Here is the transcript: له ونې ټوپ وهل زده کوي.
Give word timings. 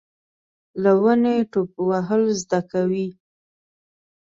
له 0.81 0.91
ونې 1.01 1.35
ټوپ 1.51 1.71
وهل 1.89 2.23
زده 2.41 2.59
کوي. 2.71 3.07